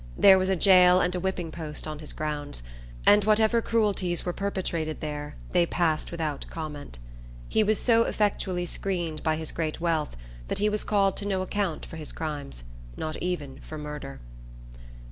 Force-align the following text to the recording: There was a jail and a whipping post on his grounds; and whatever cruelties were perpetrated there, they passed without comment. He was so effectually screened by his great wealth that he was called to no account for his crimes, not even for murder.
There 0.17 0.39
was 0.39 0.49
a 0.49 0.55
jail 0.55 0.99
and 0.99 1.13
a 1.13 1.19
whipping 1.19 1.51
post 1.51 1.85
on 1.85 1.99
his 1.99 2.11
grounds; 2.11 2.63
and 3.05 3.23
whatever 3.23 3.61
cruelties 3.61 4.25
were 4.25 4.33
perpetrated 4.33 4.99
there, 4.99 5.35
they 5.51 5.67
passed 5.67 6.09
without 6.09 6.47
comment. 6.49 6.97
He 7.47 7.63
was 7.63 7.77
so 7.79 8.05
effectually 8.05 8.65
screened 8.65 9.21
by 9.21 9.35
his 9.35 9.51
great 9.51 9.79
wealth 9.79 10.17
that 10.47 10.57
he 10.57 10.69
was 10.69 10.83
called 10.83 11.15
to 11.17 11.27
no 11.27 11.43
account 11.43 11.85
for 11.85 11.97
his 11.97 12.13
crimes, 12.13 12.63
not 12.97 13.15
even 13.17 13.59
for 13.59 13.77
murder. 13.77 14.21